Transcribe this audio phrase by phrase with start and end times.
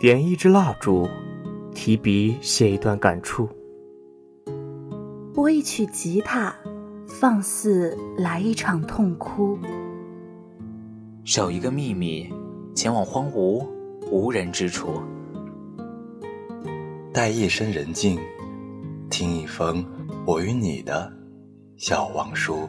[0.00, 1.06] 点一支蜡烛，
[1.74, 3.46] 提笔写一段感触；
[5.34, 6.56] 拨一曲吉他，
[7.06, 9.58] 放肆来一场痛哭；
[11.22, 12.32] 守一个秘密，
[12.74, 13.62] 前往荒芜
[14.10, 15.02] 无人之处；
[17.12, 18.18] 待夜深人静，
[19.10, 19.84] 听一封
[20.24, 21.12] 我与你的
[21.76, 22.66] 小王书。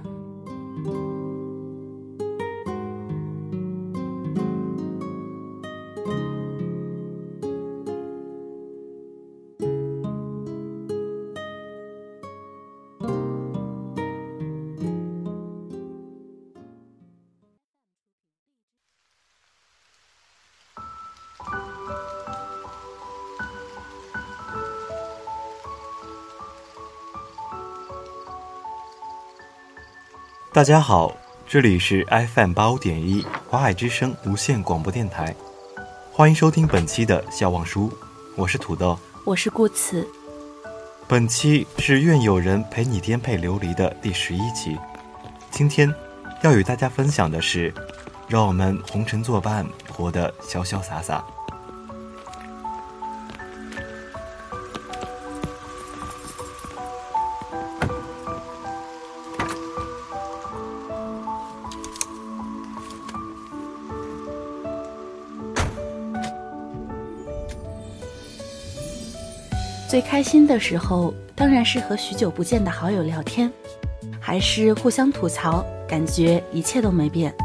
[30.53, 31.15] 大家好，
[31.47, 35.33] 这里是 FM 八五点一华海之声无线广播电台，
[36.11, 37.89] 欢迎收听本期的笑忘书，
[38.35, 40.05] 我是土豆，我是顾辞。
[41.07, 44.77] 本期是愿有人陪你颠沛流离的第十一期，
[45.49, 45.89] 今天
[46.41, 47.73] 要与大家分享的是，
[48.27, 51.23] 让我们红尘作伴，活得潇潇洒洒。
[69.91, 73.51] 最开心的时候，当然是和许久不见的好友聊天，
[74.21, 77.35] 还是互相吐槽，感觉一切都没变。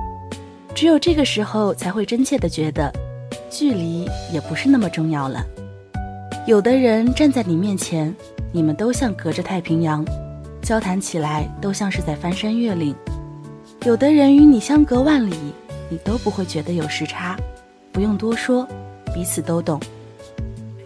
[0.73, 2.89] 只有这个时候，才会真切的觉得，
[3.51, 5.45] 距离也不是那么重要了。
[6.47, 8.15] 有的人站在你面前，
[8.53, 10.05] 你们都像隔着太平洋，
[10.63, 12.95] 交谈起来都像是在翻山越岭；
[13.85, 15.35] 有的人与你相隔万里，
[15.89, 17.37] 你都不会觉得有时差。
[17.91, 18.65] 不用多说，
[19.13, 19.81] 彼此都懂。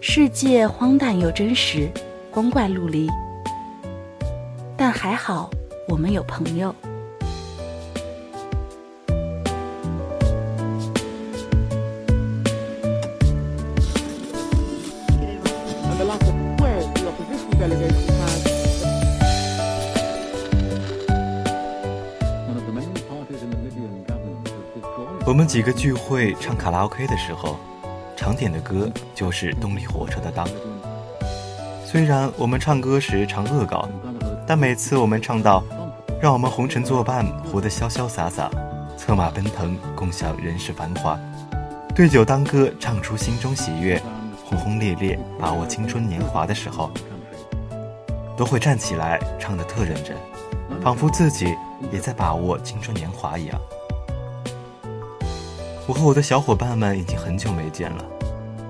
[0.02, 1.90] 世界荒诞又真实，
[2.30, 3.06] 光怪陆离，
[4.74, 5.50] 但还好
[5.86, 6.74] 我们有朋友。
[25.26, 27.56] 我们几个聚会唱卡拉 OK 的时候。
[28.20, 30.46] 常点的歌就是动力火车的《当》。
[31.86, 33.88] 虽然我们唱歌时常恶搞，
[34.46, 35.64] 但每次我们唱到
[36.20, 38.50] “让我们红尘作伴，活得潇潇洒洒，
[38.94, 41.18] 策马奔腾，共享人世繁华”，
[41.96, 43.98] 对酒当歌，唱出心中喜悦，
[44.44, 46.90] 轰轰烈烈把握青春年华的时候，
[48.36, 50.14] 都会站起来唱得特认真，
[50.82, 51.56] 仿佛自己
[51.90, 53.58] 也在把握青春年华一样。
[55.90, 58.04] 我和我的小伙伴们已经很久没见了。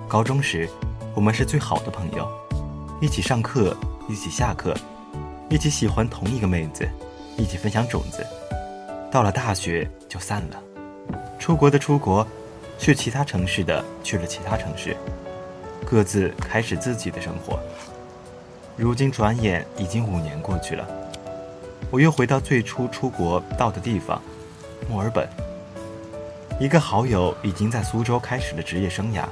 [0.08, 0.66] 高中时，
[1.14, 2.26] 我们是最好的朋友，
[2.98, 3.76] 一起上课，
[4.08, 4.74] 一起下课，
[5.50, 6.88] 一起喜欢同一个妹子，
[7.36, 8.26] 一起分享种子。
[9.10, 10.62] 到了大学就散了，
[11.38, 12.26] 出国的出国，
[12.78, 14.96] 去其他城市的去了其他城市，
[15.84, 17.60] 各自开始自己的生活。
[18.78, 20.88] 如今转眼已经五年过去了，
[21.90, 24.18] 我又回到最初出国到的地方——
[24.88, 25.28] 墨尔本。
[26.60, 29.24] 一个好友已经在苏州开始了职业生涯，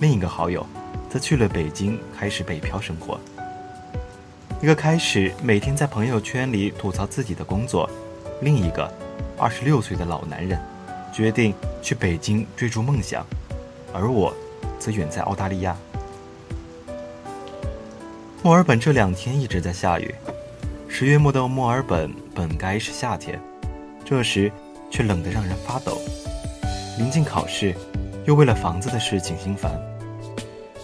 [0.00, 0.66] 另一个好友
[1.10, 3.20] 则去了北京开始北漂生活。
[4.62, 7.90] 一个开始每天在朋友圈里吐槽自己的工作，
[8.40, 8.90] 另一个
[9.36, 10.58] 二十六岁的老男人
[11.12, 11.52] 决定
[11.82, 13.22] 去北京追逐梦想，
[13.92, 14.34] 而我
[14.78, 15.76] 则远在澳大利亚。
[18.42, 20.14] 墨尔本这两天一直在下雨，
[20.88, 23.38] 十月末的墨尔本本该是夏天，
[24.06, 24.50] 这时
[24.90, 26.00] 却冷得让人发抖。
[27.02, 27.74] 临近考试，
[28.26, 29.72] 又为了房子的事情心烦，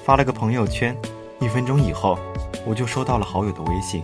[0.04, 0.92] 发了个朋友圈。
[1.40, 2.18] 一分钟以后，
[2.66, 4.02] 我就收到了好友的微信。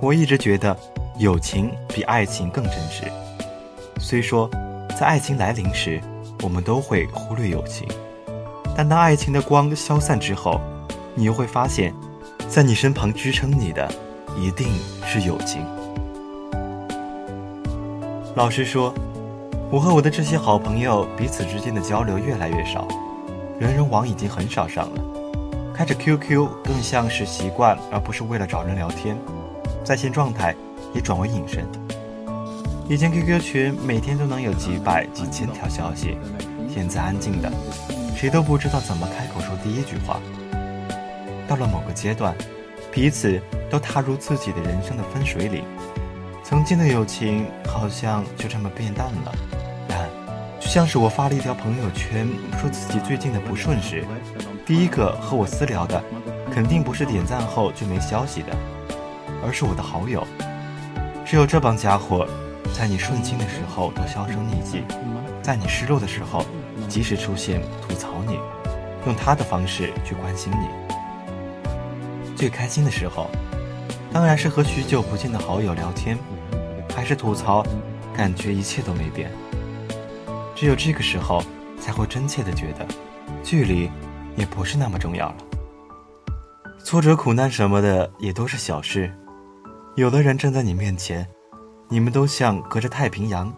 [0.00, 0.74] 我一直觉得
[1.18, 3.02] 友情比爱情更真实。
[3.98, 4.48] 虽说
[4.98, 6.00] 在爱情来临时，
[6.42, 7.86] 我们都会忽略友情，
[8.74, 10.58] 但当爱情的光消散之后，
[11.14, 11.92] 你又会发现，
[12.48, 13.86] 在你身旁支撑你的，
[14.38, 14.68] 一定
[15.04, 15.62] 是友情。
[18.34, 18.94] 老实说。
[19.74, 22.86] 我和我的这些好朋友彼此之间的交流越来越少，
[23.58, 25.02] 人人网已经很少上了，
[25.74, 29.18] 开着 QQ 更像是习惯，而不是为了找人聊天。
[29.82, 30.54] 在线状态
[30.94, 31.66] 也转为隐身。
[32.88, 36.16] 以前 QQ 群每天都能有几百几千条消息，
[36.72, 37.50] 现在安静的，
[38.14, 40.20] 谁都不知道怎么开口说第一句话。
[41.48, 42.32] 到了某个阶段，
[42.92, 45.64] 彼此都踏入自己的人生的分水岭，
[46.44, 49.34] 曾经的友情好像就这么变淡了。
[50.74, 52.28] 像是我发了一条朋友圈，
[52.60, 54.04] 说自己最近的不顺时，
[54.66, 56.02] 第一个和我私聊的，
[56.50, 58.48] 肯定不是点赞后就没消息的，
[59.46, 60.26] 而是我的好友。
[61.24, 62.26] 只有这帮家伙，
[62.76, 64.82] 在你顺心的时候都销声匿迹，
[65.40, 66.44] 在你失落的时候，
[66.88, 68.40] 及时出现吐槽你，
[69.06, 71.64] 用他的方式去关心你。
[72.34, 73.30] 最开心的时候，
[74.12, 76.18] 当然是和许久不见的好友聊天，
[76.92, 77.64] 还是吐槽，
[78.12, 79.30] 感觉一切都没变。
[80.64, 81.42] 只有这个时候，
[81.78, 82.88] 才会真切的觉得，
[83.42, 83.90] 距离
[84.34, 85.36] 也不是那么重要了。
[86.82, 89.12] 挫折、苦难什么的也都是小事。
[89.94, 91.28] 有的人站在你面前，
[91.86, 93.54] 你们都像隔着太平洋，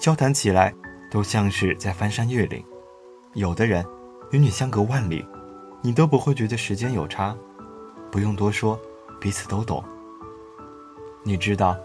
[0.00, 0.74] 交谈起来
[1.12, 2.60] 都像是在翻山越岭；
[3.34, 3.86] 有的人
[4.32, 5.24] 与你相隔万里，
[5.80, 7.36] 你都不会觉得时间有差。
[8.10, 8.76] 不用多说，
[9.20, 9.80] 彼此都懂。
[11.22, 11.76] 你知道，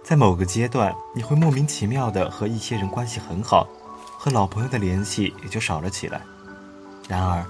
[0.00, 3.66] 在某个阶段，你会莫名其妙的和一些人关系很好，
[4.22, 6.22] 和老朋友的联系也就少了起来。
[7.08, 7.44] 然而，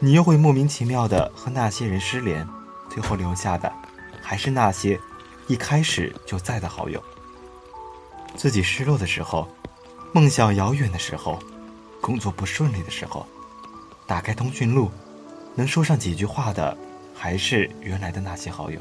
[0.00, 2.44] 你又会莫名其妙的和那些人失联，
[2.88, 3.72] 最后留下的，
[4.20, 4.98] 还是那些。
[5.46, 7.00] 一开始就在的好友，
[8.36, 9.48] 自己失落的时候，
[10.12, 11.40] 梦想遥远的时候，
[12.00, 13.24] 工作不顺利的时候，
[14.04, 14.90] 打开通讯录，
[15.54, 16.76] 能说上几句话的，
[17.14, 18.80] 还是原来的那些好友。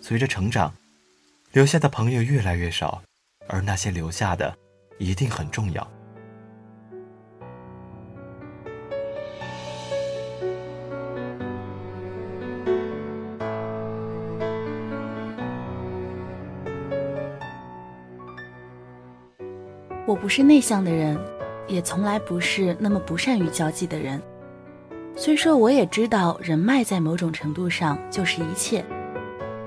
[0.00, 0.72] 随着成长，
[1.50, 3.02] 留下的朋友越来越少，
[3.48, 4.56] 而那些留下的，
[4.98, 5.84] 一定很重要。
[20.24, 21.18] 不是内向的人，
[21.68, 24.18] 也从来不是那么不善于交际的人。
[25.14, 28.82] 虽说我也知道人脉在某种程度上就是一切，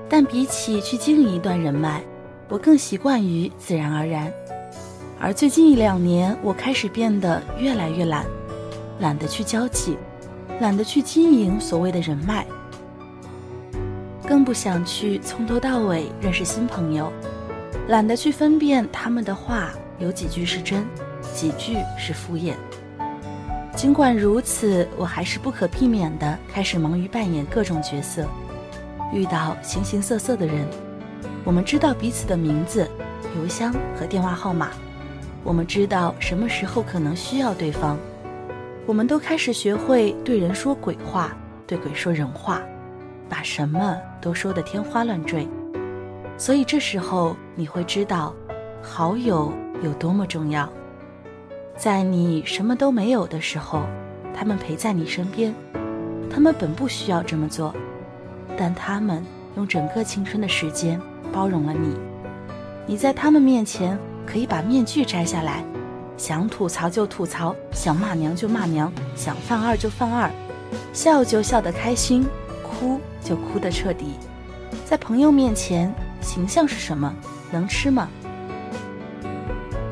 [0.08, 2.02] 但比起去经营一段人脉，
[2.48, 4.32] 我更习惯于自然而然。
[5.20, 8.26] 而最近一两年，我开始变得越来越懒，
[8.98, 9.96] 懒得去交际，
[10.58, 12.44] 懒得去经营所谓的人脉，
[14.26, 17.12] 更不想去从头到尾认识新朋友，
[17.86, 19.70] 懒得去分辨他们的话。
[19.98, 20.86] 有几句是真，
[21.34, 22.54] 几句是敷衍。
[23.74, 28.26] 尽管如此，我还是不可避免地开始忙于扮演各种角色，
[29.12, 30.66] 遇到形形色色的人。
[31.44, 32.88] 我们知道彼此的名字、
[33.36, 34.70] 邮箱和电话号码，
[35.42, 37.96] 我们知道什么时候可能需要对方。
[38.86, 41.36] 我们都开始学会对人说鬼话，
[41.66, 42.60] 对鬼说人话，
[43.28, 45.46] 把什么都说得天花乱坠。
[46.36, 48.34] 所以这时候你会知道，
[48.82, 49.52] 好友。
[49.82, 50.68] 有多么重要，
[51.76, 53.82] 在你什么都没有的时候，
[54.34, 55.54] 他们陪在你身边。
[56.30, 57.74] 他们本不需要这么做，
[58.56, 59.24] 但他们
[59.56, 61.00] 用整个青春的时间
[61.32, 61.96] 包容了你。
[62.86, 65.64] 你在他们面前可以把面具摘下来，
[66.16, 70.30] 想吐槽就吐槽，想骂娘就骂娘，想犯二就犯二，
[70.92, 72.26] 笑就笑得开心，
[72.62, 74.14] 哭就哭得彻底。
[74.84, 77.14] 在朋友面前，形象是什么？
[77.50, 78.08] 能吃吗？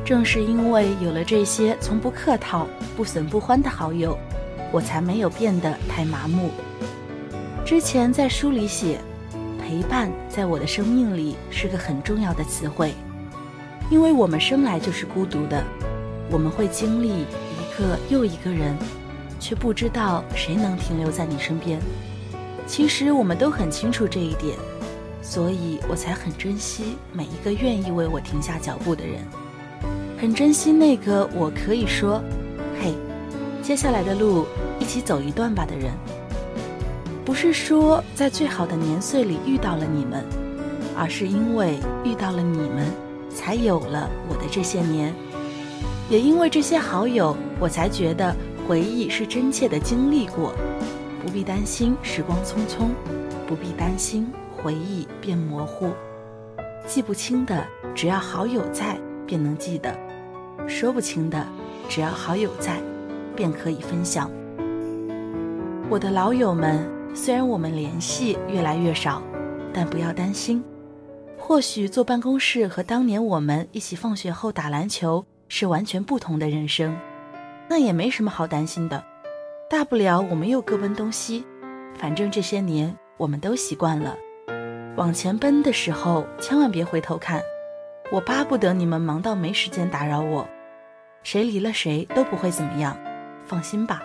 [0.07, 2.65] 正是因为有了这些从不客套、
[2.95, 4.17] 不损不欢的好友，
[4.71, 6.49] 我才没有变得太麻木。
[7.65, 9.01] 之前在书里写，
[9.61, 12.93] 陪伴在我的生命里是个很重要的词汇，
[13.91, 15.61] 因为我们生来就是孤独的，
[16.31, 18.77] 我们会经历一个又一个人，
[19.41, 21.81] 却不知道谁能停留在你身边。
[22.65, 24.57] 其实我们都很清楚这一点，
[25.21, 29.19] 所以我才很珍惜每一个愿意为我停下脚步的人。
[30.19, 32.19] 很珍惜那个我可以说，
[32.81, 32.91] 嘿，
[33.61, 34.47] 接下来的路
[34.79, 35.91] 一起走一段吧的人。
[37.23, 40.23] 不是说在最好的年岁里遇到了你们，
[40.97, 42.91] 而是因为遇到了你们，
[43.29, 45.13] 才有了我的这些年。
[46.09, 48.35] 也因为这些好友，我才觉得
[48.67, 50.51] 回忆是真切的经历过，
[51.23, 52.87] 不必担心时光匆匆，
[53.45, 55.91] 不必担心回忆变模糊，
[56.87, 58.97] 记不清的，只要好友在，
[59.27, 59.93] 便能记得。
[60.67, 61.47] 说不清的，
[61.87, 62.79] 只要好友在，
[63.35, 64.29] 便可以分享。
[65.89, 69.21] 我的老友们，虽然我们联系越来越少，
[69.73, 70.63] 但不要担心。
[71.37, 76.97] 或许坐办公室和当年我们一起放学后打篮球是完全不同的人生，
[77.69, 79.01] 那也没什么好担心的。
[79.69, 81.45] 大不了我们又各奔东西，
[81.95, 84.17] 反正这些年我们都习惯了。
[84.97, 87.41] 往前奔的时候，千万别回头看。
[88.11, 90.47] 我巴不得你们忙到没时间打扰我。
[91.23, 92.97] 谁离了谁都不会怎么样，
[93.45, 94.01] 放心吧。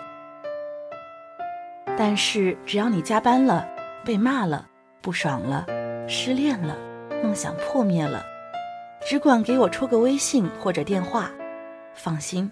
[1.97, 3.67] 但是只要你加班了、
[4.03, 4.67] 被骂了、
[5.01, 5.65] 不爽了、
[6.07, 6.75] 失恋了、
[7.23, 8.23] 梦想破灭了，
[9.07, 11.29] 只管给我戳个微信或者电话，
[11.93, 12.51] 放心，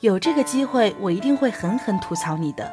[0.00, 2.72] 有这个机会，我一定会狠狠吐槽你的。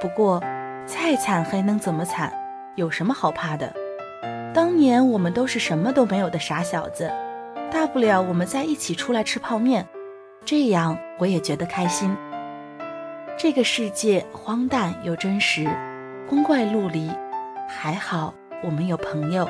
[0.00, 0.40] 不过，
[0.84, 2.32] 再惨还能怎么惨？
[2.76, 3.72] 有什么好怕的？
[4.52, 7.10] 当年我们都是什么都没有的傻小子，
[7.70, 9.86] 大不了我们在一起出来吃泡面，
[10.44, 12.14] 这样我也觉得开心。
[13.38, 15.66] 这个世界荒诞又真实，
[16.28, 17.10] 光怪陆离，
[17.68, 19.48] 还好我们有朋友。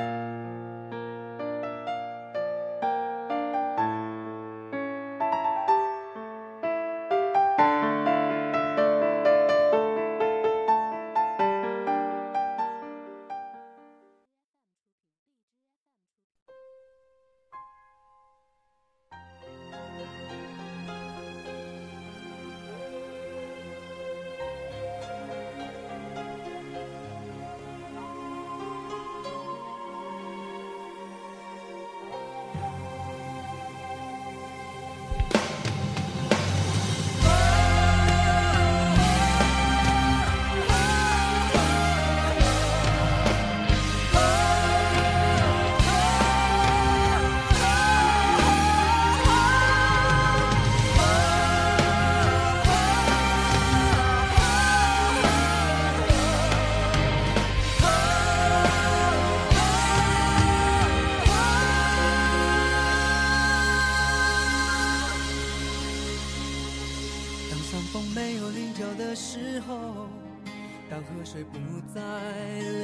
[71.35, 71.59] 水不
[71.93, 72.01] 再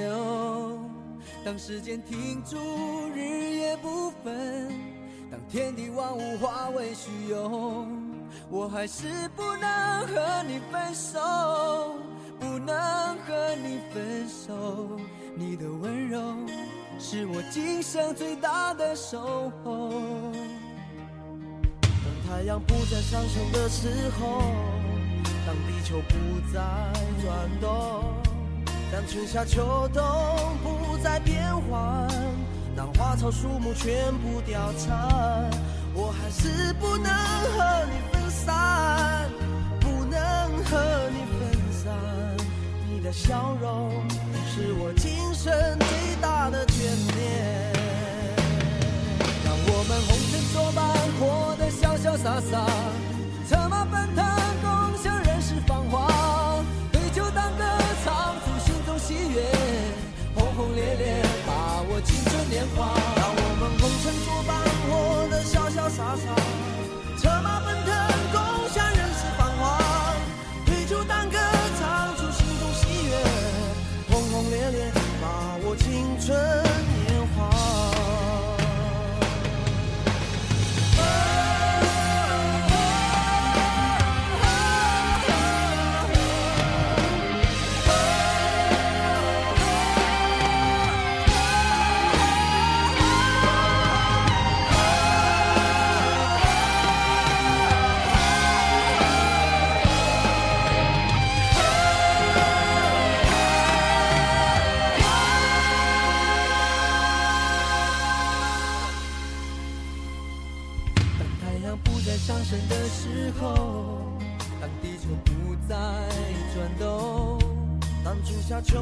[0.01, 0.81] 流，
[1.45, 2.57] 当时间停住，
[3.15, 4.69] 日夜不分，
[5.31, 7.87] 当天地万物化为虚有，
[8.51, 11.21] 我还是不能和你分手，
[12.41, 12.75] 不能
[13.19, 14.99] 和你分手。
[15.37, 16.21] 你的温柔
[16.99, 19.93] 是我今生最大的守候。
[21.83, 24.43] 当太阳不再上升的时候。
[25.47, 26.61] 当地球不再
[27.23, 28.05] 转动，
[28.93, 30.03] 当春夏秋冬
[30.65, 32.09] 不再变换，
[32.77, 35.49] 当花草树木全部凋残，
[35.95, 39.31] 我还是不能和你分散，
[39.79, 40.21] 不能
[40.65, 41.41] 和你分
[41.73, 41.89] 散。
[42.91, 43.93] 你的笑容
[44.53, 46.83] 是我今生最大的眷
[47.15, 47.73] 恋。
[49.45, 50.85] 让我们红尘作伴，
[51.21, 52.67] 活得潇潇洒洒，
[53.49, 54.60] 策马奔腾。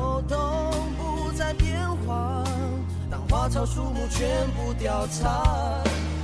[0.09, 0.39] 秋冬
[0.97, 2.43] 不再变换，
[3.11, 5.31] 当花草树木全部凋残，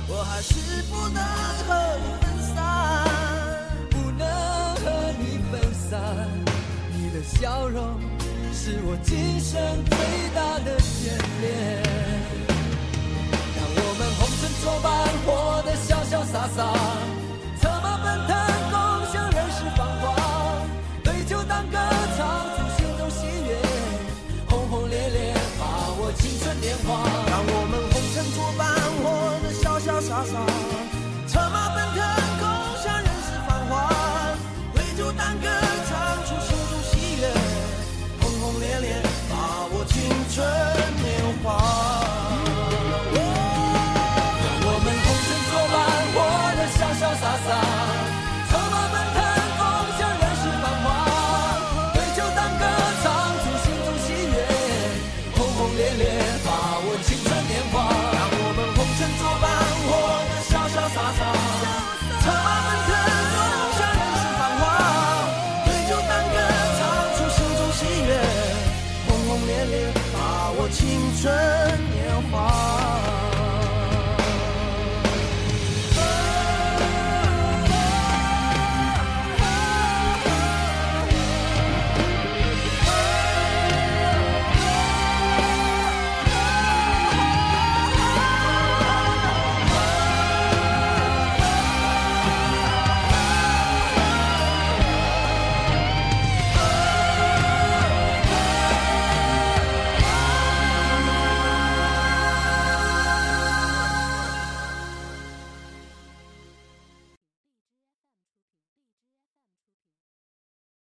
[0.07, 1.23] 我还是不能
[1.67, 1.69] 和
[2.01, 2.25] 你分
[2.55, 2.57] 散，
[3.91, 4.25] 不能
[4.77, 4.85] 和
[5.19, 6.01] 你分散。
[6.97, 7.99] 你的笑容
[8.51, 9.95] 是我今生最
[10.33, 11.45] 大的眷恋。
[13.55, 14.89] 让我们红尘作伴，
[15.25, 16.59] 活得潇潇洒洒，